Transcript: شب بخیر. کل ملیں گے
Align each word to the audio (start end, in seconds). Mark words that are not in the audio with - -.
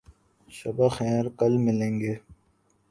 شب 0.49 0.75
بخیر. 0.77 1.23
کل 1.39 1.53
ملیں 1.65 1.95
گے 2.01 2.13